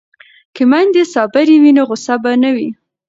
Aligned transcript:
که 0.55 0.63
میندې 0.71 1.03
صابرې 1.13 1.57
وي 1.61 1.71
نو 1.77 1.83
غوسه 1.89 2.15
به 2.23 2.31
نه 2.43 2.49
وي. 2.55 2.69